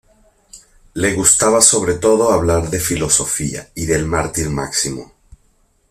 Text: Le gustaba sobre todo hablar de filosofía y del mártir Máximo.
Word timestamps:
Le 0.95 1.13
gustaba 1.13 1.61
sobre 1.61 1.93
todo 1.93 2.31
hablar 2.31 2.71
de 2.71 2.79
filosofía 2.79 3.69
y 3.75 3.85
del 3.85 4.07
mártir 4.07 4.49
Máximo. 4.49 5.13